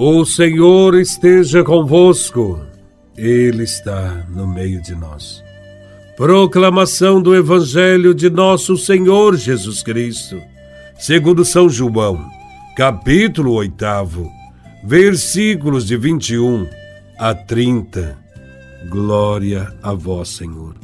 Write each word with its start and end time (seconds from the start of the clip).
O 0.00 0.24
Senhor 0.24 0.94
esteja 0.94 1.64
convosco, 1.64 2.60
Ele 3.16 3.64
está 3.64 4.24
no 4.28 4.46
meio 4.46 4.80
de 4.80 4.94
nós. 4.94 5.42
Proclamação 6.16 7.20
do 7.20 7.34
Evangelho 7.34 8.14
de 8.14 8.30
Nosso 8.30 8.76
Senhor 8.76 9.34
Jesus 9.34 9.82
Cristo, 9.82 10.40
segundo 11.00 11.44
São 11.44 11.68
João, 11.68 12.24
capítulo 12.76 13.54
8, 13.54 13.74
versículos 14.84 15.84
de 15.84 15.96
21 15.96 16.68
a 17.18 17.34
30. 17.34 18.16
Glória 18.88 19.74
a 19.82 19.94
Vós, 19.94 20.28
Senhor. 20.28 20.76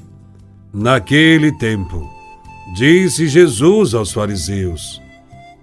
Naquele 0.72 1.52
tempo, 1.52 2.04
disse 2.74 3.28
Jesus 3.28 3.94
aos 3.94 4.12
fariseus: 4.12 5.00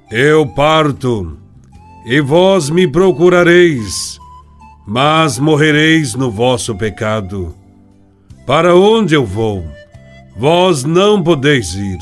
Eu 0.10 0.48
parto 0.48 1.41
e 2.06 2.20
vós 2.20 2.70
me 2.70 2.88
procurareis, 2.88 4.20
mas 4.88 5.38
morrereis 5.38 6.16
no 6.16 6.32
vosso 6.32 6.76
pecado. 6.76 7.56
Para 8.46 8.76
onde 8.76 9.14
eu 9.14 9.26
vou, 9.26 9.66
vós 10.36 10.84
não 10.84 11.22
podeis 11.22 11.76
ir. 11.76 12.00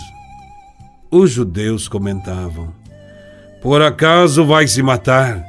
Os 1.11 1.31
judeus 1.31 1.87
comentavam: 1.87 2.73
Por 3.61 3.81
acaso 3.81 4.45
vai 4.45 4.67
se 4.67 4.81
matar? 4.81 5.43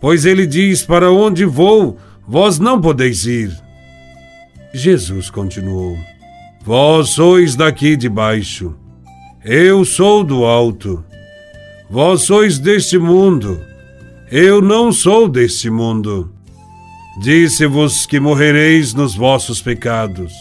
Pois 0.00 0.24
ele 0.24 0.46
diz: 0.46 0.82
Para 0.82 1.10
onde 1.10 1.44
vou, 1.44 1.96
vós 2.26 2.58
não 2.58 2.80
podeis 2.80 3.24
ir. 3.24 3.50
Jesus 4.72 5.30
continuou: 5.30 5.96
Vós 6.62 7.10
sois 7.10 7.56
daqui 7.56 7.96
de 7.96 8.08
baixo, 8.08 8.74
eu 9.44 9.84
sou 9.84 10.22
do 10.22 10.44
alto. 10.44 11.02
Vós 11.90 12.22
sois 12.22 12.58
deste 12.58 12.98
mundo, 12.98 13.64
eu 14.30 14.60
não 14.60 14.92
sou 14.92 15.26
deste 15.26 15.70
mundo. 15.70 16.30
Disse-vos 17.22 18.04
que 18.04 18.20
morrereis 18.20 18.92
nos 18.92 19.14
vossos 19.14 19.62
pecados, 19.62 20.32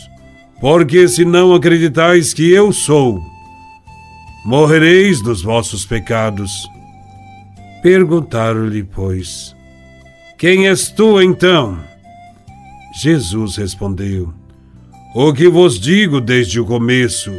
porque 0.59 1.07
se 1.07 1.23
não 1.23 1.53
acreditais 1.53 2.33
que 2.33 2.51
eu 2.51 2.73
sou, 2.73 3.21
morrereis 4.45 5.21
nos 5.21 5.41
vossos 5.41 5.85
pecados. 5.85 6.67
Perguntaram-lhe, 7.81 8.83
pois, 8.83 9.55
Quem 10.37 10.67
és 10.67 10.89
tu 10.89 11.21
então? 11.21 11.79
Jesus 13.01 13.55
respondeu, 13.55 14.33
O 15.15 15.31
que 15.31 15.47
vos 15.47 15.79
digo 15.79 16.19
desde 16.19 16.59
o 16.59 16.65
começo. 16.65 17.31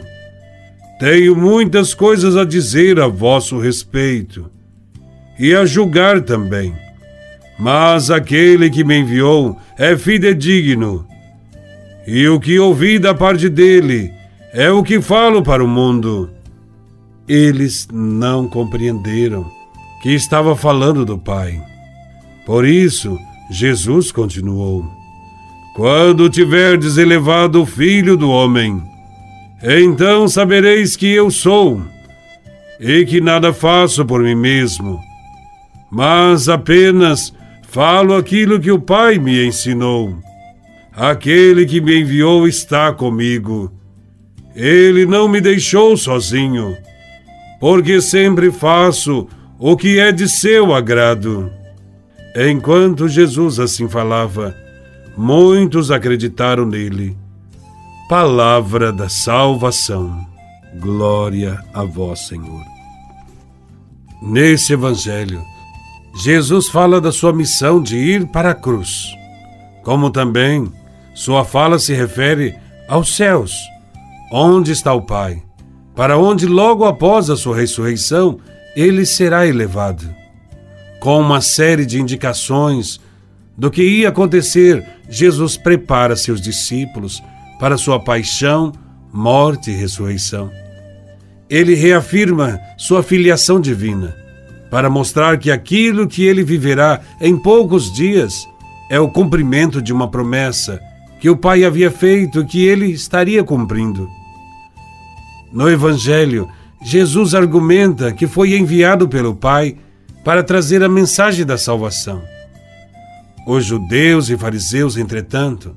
Tenho 0.99 1.37
muitas 1.37 1.95
coisas 1.95 2.37
a 2.37 2.45
dizer 2.45 2.99
a 2.99 3.07
vosso 3.07 3.59
respeito 3.59 4.51
e 5.39 5.55
a 5.55 5.65
julgar 5.65 6.21
também. 6.21 6.75
Mas 7.59 8.11
aquele 8.11 8.71
que 8.71 8.85
me 8.85 8.99
enviou 8.99 9.57
é 9.77 9.97
fidedigno, 9.97 11.07
e 12.07 12.27
o 12.29 12.41
que 12.41 12.59
ouvi 12.59 12.99
da 12.99 13.15
parte 13.15 13.49
dele 13.49 14.13
é 14.53 14.71
o 14.71 14.83
que 14.83 15.01
falo 15.01 15.43
para 15.43 15.63
o 15.63 15.69
mundo. 15.69 16.31
Eles 17.29 17.87
não 17.93 18.49
compreenderam 18.49 19.45
que 20.03 20.11
estava 20.11 20.57
falando 20.57 21.05
do 21.05 21.19
Pai. 21.19 21.61
Por 22.47 22.65
isso, 22.65 23.19
Jesus 23.51 24.11
continuou: 24.11 24.87
Quando 25.75 26.31
tiverdes 26.31 26.97
elevado 26.97 27.63
o 27.63 27.67
Filho 27.67 28.17
do 28.17 28.31
Homem, 28.31 28.83
então 29.63 30.27
sabereis 30.29 30.97
que 30.97 31.09
eu 31.09 31.31
sou, 31.31 31.83
e 32.81 33.05
que 33.05 33.21
nada 33.21 33.53
faço 33.53 34.05
por 34.07 34.23
mim 34.23 34.37
mesmo 34.37 35.08
mas 35.91 36.49
apenas 36.49 37.33
falo 37.69 38.15
aquilo 38.15 38.61
que 38.61 38.71
o 38.71 38.81
Pai 38.81 39.19
me 39.19 39.47
ensinou. 39.47 40.17
Aquele 40.95 41.65
que 41.65 41.81
me 41.81 42.01
enviou 42.01 42.47
está 42.49 42.93
comigo. 42.93 43.73
Ele 44.55 45.07
não 45.07 45.29
me 45.29 45.41
deixou 45.41 45.97
sozinho, 45.97 46.77
porque 47.61 48.01
sempre 48.01 48.51
faço 48.51 49.29
o 49.59 49.77
que 49.77 49.99
é 49.99 50.11
de 50.11 50.29
seu 50.29 50.75
agrado. 50.75 51.51
Enquanto 52.37 53.09
Jesus 53.09 53.59
assim 53.59 53.89
falava, 53.89 54.55
muitos 55.17 55.91
acreditaram 55.91 56.67
nele. 56.67 57.17
Palavra 58.09 58.93
da 58.93 59.09
salvação. 59.09 60.27
Glória 60.81 61.63
a 61.73 61.85
vós, 61.85 62.27
Senhor. 62.27 62.65
Nesse 64.23 64.73
evangelho, 64.73 65.43
Jesus 66.15 66.69
fala 66.69 67.01
da 67.01 67.13
sua 67.13 67.33
missão 67.33 67.83
de 67.83 67.97
ir 67.97 68.27
para 68.27 68.51
a 68.51 68.55
cruz, 68.55 69.15
como 69.83 70.11
também 70.11 70.73
sua 71.15 71.45
fala 71.45 71.79
se 71.79 71.95
refere 71.95 72.57
aos 72.89 73.15
céus, 73.15 73.55
onde 74.33 74.73
está 74.73 74.93
o 74.93 75.03
Pai, 75.03 75.43
para 75.95 76.19
onde 76.19 76.47
logo 76.47 76.85
após 76.85 77.31
a 77.31 77.37
sua 77.37 77.57
ressurreição 77.57 78.39
ele 78.75 79.05
será 79.05 79.47
elevado. 79.47 80.09
Com 81.01 81.21
uma 81.21 81.41
série 81.41 81.87
de 81.87 82.01
indicações 82.01 83.01
do 83.57 83.71
que 83.71 83.83
ia 83.83 84.09
acontecer, 84.09 84.85
Jesus 85.09 85.57
prepara 85.57 86.17
seus 86.17 86.41
discípulos 86.41 87.23
para 87.61 87.77
sua 87.77 88.01
paixão, 88.01 88.73
morte 89.13 89.71
e 89.71 89.75
ressurreição. 89.75 90.51
Ele 91.49 91.75
reafirma 91.75 92.61
sua 92.77 93.03
filiação 93.03 93.61
divina 93.61 94.28
para 94.71 94.91
mostrar 94.91 95.39
que 95.39 95.51
aquilo 95.51 96.07
que 96.07 96.25
ele 96.25 96.43
viverá 96.43 97.01
em 97.21 97.37
poucos 97.37 97.93
dias 97.93 98.47
é 98.91 98.99
o 99.01 99.09
cumprimento 99.09 99.81
de 99.81 99.93
uma 99.93 100.09
promessa 100.11 100.81
que 101.21 101.29
o 101.29 101.37
Pai 101.37 101.65
havia 101.65 101.91
feito 101.91 102.45
que 102.45 102.65
ele 102.65 102.87
estaria 102.87 103.43
cumprindo. 103.43 104.09
No 105.53 105.69
Evangelho, 105.71 106.49
Jesus 106.83 107.35
argumenta 107.35 108.13
que 108.13 108.27
foi 108.27 108.57
enviado 108.57 109.09
pelo 109.09 109.35
Pai 109.35 109.77
para 110.25 110.43
trazer 110.43 110.83
a 110.83 110.89
mensagem 110.89 111.45
da 111.45 111.59
salvação. 111.59 112.23
Os 113.47 113.65
judeus 113.65 114.29
e 114.29 114.37
fariseus, 114.37 114.97
entretanto, 114.97 115.75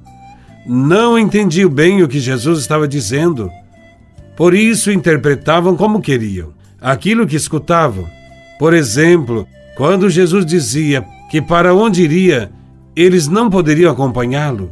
não 0.66 1.18
entendiam 1.18 1.70
bem 1.70 2.04
o 2.04 2.08
que 2.08 2.20
Jesus 2.20 2.60
estava 2.60 2.88
dizendo. 2.88 3.50
Por 4.36 4.54
isso 4.54 4.92
interpretavam 4.92 5.76
como 5.76 6.02
queriam 6.02 6.54
aquilo 6.80 7.26
que 7.26 7.36
escutavam 7.36 8.08
por 8.62 8.76
exemplo, 8.76 9.48
quando 9.76 10.08
Jesus 10.08 10.46
dizia 10.46 11.04
que 11.32 11.42
para 11.42 11.74
onde 11.74 12.04
iria, 12.04 12.52
eles 12.96 13.28
não 13.28 13.50
poderiam 13.50 13.92
acompanhá-lo, 13.92 14.70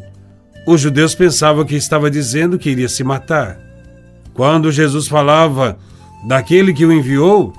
os 0.67 0.79
judeus 0.79 1.15
pensavam 1.15 1.65
que 1.65 1.73
estava 1.73 2.07
dizendo 2.11 2.59
que 2.59 2.69
iria 2.69 2.87
se 2.87 3.03
matar. 3.03 3.59
Quando 4.31 4.71
Jesus 4.71 5.07
falava 5.07 5.79
daquele 6.27 6.71
que 6.71 6.85
o 6.85 6.93
enviou, 6.93 7.51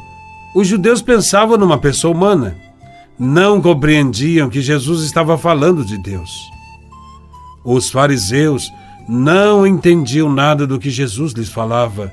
os 0.55 0.69
judeus 0.69 1.03
pensavam 1.03 1.59
numa 1.59 1.79
pessoa 1.79 2.15
humana. 2.15 2.55
Não 3.19 3.61
compreendiam 3.61 4.49
que 4.49 4.61
Jesus 4.61 5.03
estava 5.03 5.37
falando 5.37 5.85
de 5.85 6.01
Deus. 6.01 6.49
Os 7.65 7.91
fariseus 7.91 8.73
não 9.09 9.67
entendiam 9.67 10.33
nada 10.33 10.65
do 10.65 10.79
que 10.79 10.91
Jesus 10.91 11.33
lhes 11.33 11.49
falava. 11.49 12.13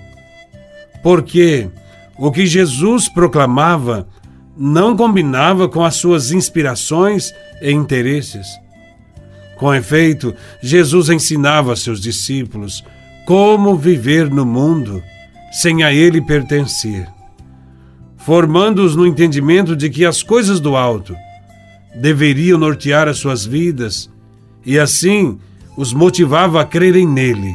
Porque 1.04 1.70
o 2.18 2.32
que 2.32 2.46
Jesus 2.46 3.08
proclamava 3.08 4.08
não 4.58 4.98
combinava 4.98 5.70
com 5.70 5.84
as 5.84 5.96
suas 5.96 6.32
inspirações 6.32 7.32
e 7.62 7.72
interesses. 7.72 8.48
Com 9.58 9.74
efeito, 9.74 10.34
Jesus 10.62 11.10
ensinava 11.10 11.74
a 11.74 11.76
seus 11.76 12.02
discípulos 12.02 12.84
como 13.26 13.76
viver 13.76 14.30
no 14.30 14.46
mundo 14.46 15.04
sem 15.52 15.84
a 15.84 15.94
ele 15.94 16.22
pertencer, 16.22 17.08
formando-os 18.18 18.96
no 18.96 19.06
entendimento 19.06 19.76
de 19.76 19.90
que 19.90 20.06
as 20.06 20.24
coisas 20.24 20.60
do 20.60 20.76
alto 20.76 21.16
deveriam 21.96 22.58
nortear 22.58 23.08
as 23.08 23.18
suas 23.18 23.46
vidas 23.46 24.10
e 24.66 24.78
assim 24.78 25.40
os 25.76 25.94
motivava 25.94 26.62
a 26.62 26.66
crerem 26.66 27.08
nele, 27.08 27.54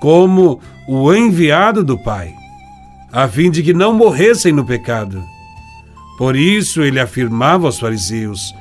como 0.00 0.60
o 0.88 1.12
enviado 1.14 1.84
do 1.84 1.98
Pai 1.98 2.41
a 3.12 3.28
fim 3.28 3.50
de 3.50 3.62
que 3.62 3.74
não 3.74 3.92
morressem 3.92 4.52
no 4.54 4.64
pecado. 4.64 5.22
Por 6.16 6.34
isso 6.34 6.80
ele 6.82 6.98
afirmava 6.98 7.66
aos 7.66 7.78
fariseus: 7.78 8.54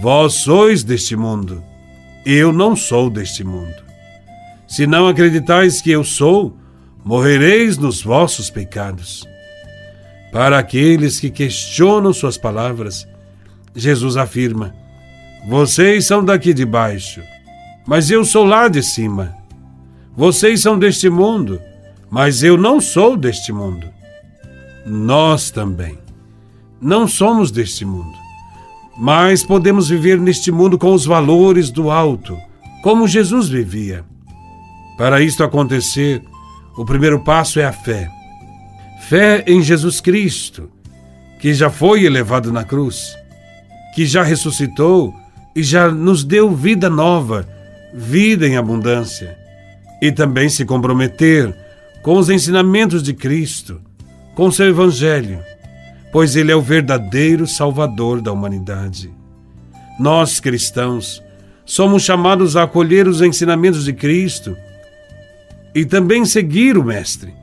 Vós 0.00 0.34
sois 0.34 0.84
deste 0.84 1.16
mundo, 1.16 1.62
eu 2.24 2.52
não 2.52 2.76
sou 2.76 3.10
deste 3.10 3.42
mundo. 3.42 3.74
Se 4.68 4.86
não 4.86 5.08
acreditais 5.08 5.80
que 5.80 5.90
eu 5.90 6.04
sou, 6.04 6.56
morrereis 7.04 7.76
nos 7.76 8.00
vossos 8.00 8.48
pecados. 8.48 9.26
Para 10.32 10.58
aqueles 10.58 11.18
que 11.18 11.30
questionam 11.30 12.12
suas 12.12 12.38
palavras, 12.38 13.08
Jesus 13.74 14.16
afirma: 14.16 14.72
Vocês 15.48 16.06
são 16.06 16.24
daqui 16.24 16.54
de 16.54 16.64
baixo, 16.64 17.22
mas 17.84 18.08
eu 18.08 18.24
sou 18.24 18.44
lá 18.44 18.68
de 18.68 18.82
cima. 18.82 19.34
Vocês 20.16 20.60
são 20.60 20.78
deste 20.78 21.10
mundo, 21.10 21.60
mas 22.08 22.42
eu 22.42 22.56
não 22.56 22.80
sou 22.80 23.16
deste 23.16 23.52
mundo 23.52 23.95
nós 24.86 25.50
também. 25.50 25.98
Não 26.80 27.08
somos 27.08 27.50
deste 27.50 27.84
mundo, 27.84 28.16
mas 28.96 29.42
podemos 29.42 29.88
viver 29.88 30.20
neste 30.20 30.52
mundo 30.52 30.78
com 30.78 30.92
os 30.92 31.04
valores 31.04 31.70
do 31.70 31.90
alto, 31.90 32.38
como 32.82 33.08
Jesus 33.08 33.48
vivia. 33.48 34.04
Para 34.96 35.20
isto 35.20 35.42
acontecer, 35.42 36.22
o 36.76 36.84
primeiro 36.84 37.18
passo 37.24 37.58
é 37.58 37.64
a 37.64 37.72
fé. 37.72 38.08
Fé 39.08 39.42
em 39.46 39.60
Jesus 39.60 40.00
Cristo, 40.00 40.70
que 41.40 41.52
já 41.52 41.68
foi 41.68 42.04
elevado 42.04 42.52
na 42.52 42.62
cruz, 42.62 43.16
que 43.94 44.06
já 44.06 44.22
ressuscitou 44.22 45.12
e 45.54 45.62
já 45.62 45.90
nos 45.90 46.22
deu 46.22 46.54
vida 46.54 46.88
nova, 46.88 47.48
vida 47.92 48.46
em 48.46 48.56
abundância. 48.56 49.36
E 50.00 50.12
também 50.12 50.48
se 50.48 50.64
comprometer 50.64 51.54
com 52.02 52.18
os 52.18 52.30
ensinamentos 52.30 53.02
de 53.02 53.14
Cristo, 53.14 53.80
com 54.36 54.50
seu 54.50 54.68
Evangelho, 54.68 55.42
pois 56.12 56.36
Ele 56.36 56.52
é 56.52 56.54
o 56.54 56.60
verdadeiro 56.60 57.46
Salvador 57.46 58.20
da 58.20 58.30
humanidade. 58.30 59.10
Nós, 59.98 60.38
cristãos, 60.38 61.22
somos 61.64 62.02
chamados 62.02 62.54
a 62.54 62.64
acolher 62.64 63.08
os 63.08 63.22
ensinamentos 63.22 63.86
de 63.86 63.94
Cristo 63.94 64.54
e 65.74 65.86
também 65.86 66.26
seguir 66.26 66.76
o 66.76 66.84
Mestre, 66.84 67.34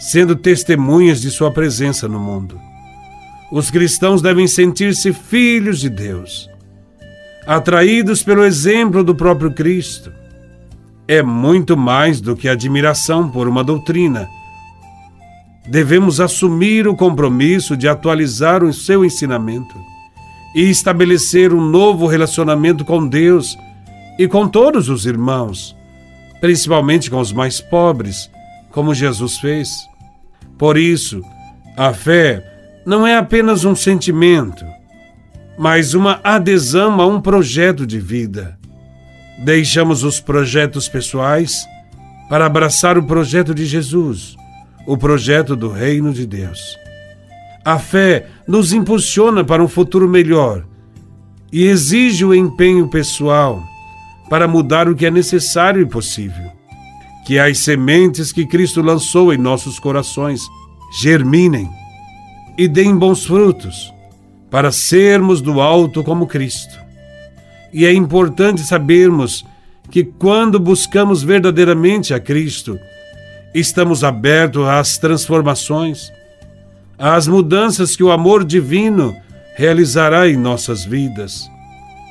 sendo 0.00 0.34
testemunhas 0.34 1.20
de 1.20 1.30
Sua 1.30 1.52
presença 1.52 2.08
no 2.08 2.18
mundo. 2.18 2.60
Os 3.52 3.70
cristãos 3.70 4.20
devem 4.20 4.48
sentir-se 4.48 5.12
filhos 5.12 5.78
de 5.78 5.88
Deus, 5.88 6.50
atraídos 7.46 8.20
pelo 8.20 8.44
exemplo 8.44 9.04
do 9.04 9.14
próprio 9.14 9.52
Cristo. 9.52 10.12
É 11.06 11.22
muito 11.22 11.76
mais 11.76 12.20
do 12.20 12.34
que 12.34 12.48
admiração 12.48 13.30
por 13.30 13.46
uma 13.46 13.62
doutrina. 13.62 14.28
Devemos 15.66 16.20
assumir 16.20 16.88
o 16.88 16.96
compromisso 16.96 17.76
de 17.76 17.88
atualizar 17.88 18.64
o 18.64 18.72
seu 18.72 19.04
ensinamento 19.04 19.74
e 20.54 20.68
estabelecer 20.68 21.52
um 21.52 21.60
novo 21.60 22.06
relacionamento 22.06 22.84
com 22.84 23.06
Deus 23.06 23.56
e 24.18 24.26
com 24.28 24.46
todos 24.48 24.88
os 24.88 25.06
irmãos, 25.06 25.76
principalmente 26.40 27.10
com 27.10 27.18
os 27.18 27.32
mais 27.32 27.60
pobres, 27.60 28.30
como 28.70 28.94
Jesus 28.94 29.38
fez. 29.38 29.70
Por 30.58 30.76
isso, 30.76 31.22
a 31.76 31.94
fé 31.94 32.44
não 32.84 33.06
é 33.06 33.16
apenas 33.16 33.64
um 33.64 33.74
sentimento, 33.74 34.64
mas 35.58 35.94
uma 35.94 36.20
adesão 36.24 37.00
a 37.00 37.06
um 37.06 37.20
projeto 37.20 37.86
de 37.86 37.98
vida. 37.98 38.58
Deixamos 39.44 40.02
os 40.02 40.20
projetos 40.20 40.88
pessoais 40.88 41.66
para 42.28 42.46
abraçar 42.46 42.98
o 42.98 43.02
projeto 43.02 43.54
de 43.54 43.64
Jesus, 43.64 44.36
o 44.86 44.96
projeto 44.96 45.54
do 45.54 45.68
Reino 45.68 46.12
de 46.12 46.26
Deus. 46.26 46.76
A 47.64 47.78
fé 47.78 48.26
nos 48.46 48.72
impulsiona 48.72 49.44
para 49.44 49.62
um 49.62 49.68
futuro 49.68 50.08
melhor 50.08 50.64
e 51.52 51.64
exige 51.64 52.24
o 52.24 52.34
empenho 52.34 52.88
pessoal 52.88 53.62
para 54.28 54.48
mudar 54.48 54.88
o 54.88 54.94
que 54.94 55.06
é 55.06 55.10
necessário 55.10 55.82
e 55.82 55.86
possível. 55.86 56.50
Que 57.24 57.38
as 57.38 57.58
sementes 57.58 58.32
que 58.32 58.46
Cristo 58.46 58.82
lançou 58.82 59.32
em 59.32 59.38
nossos 59.38 59.78
corações 59.78 60.40
germinem 61.00 61.70
e 62.58 62.66
deem 62.66 62.96
bons 62.96 63.24
frutos, 63.24 63.92
para 64.50 64.72
sermos 64.72 65.40
do 65.40 65.60
alto 65.60 66.02
como 66.02 66.26
Cristo. 66.26 66.78
E 67.72 67.86
é 67.86 67.92
importante 67.92 68.60
sabermos 68.60 69.44
que 69.90 70.04
quando 70.04 70.60
buscamos 70.60 71.22
verdadeiramente 71.22 72.12
a 72.12 72.20
Cristo, 72.20 72.78
estamos 73.54 74.02
abertos 74.02 74.66
às 74.66 74.98
transformações, 74.98 76.10
às 76.98 77.26
mudanças 77.26 77.96
que 77.96 78.02
o 78.02 78.10
amor 78.10 78.44
divino 78.44 79.16
realizará 79.56 80.28
em 80.28 80.36
nossas 80.36 80.84
vidas. 80.84 81.50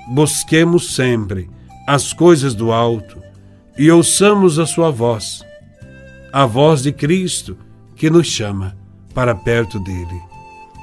Busquemos 0.08 0.96
sempre 0.96 1.50
as 1.88 2.14
coisas 2.14 2.54
do 2.54 2.72
alto 2.72 3.22
e 3.78 3.90
ouçamos 3.90 4.60
a 4.60 4.66
sua 4.66 4.92
voz, 4.92 5.44
a 6.32 6.46
voz 6.46 6.84
de 6.84 6.92
Cristo 6.92 7.58
que 7.96 8.10
nos 8.10 8.28
chama 8.28 8.76
para 9.14 9.36
perto 9.36 9.80
dele. 9.80 10.22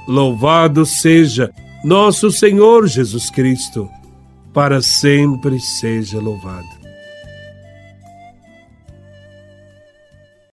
Louvado 0.07 0.85
seja 0.85 1.51
nosso 1.83 2.31
Senhor 2.31 2.87
Jesus 2.87 3.29
Cristo, 3.29 3.89
para 4.53 4.81
sempre 4.81 5.59
seja 5.59 6.19
louvado. 6.19 6.78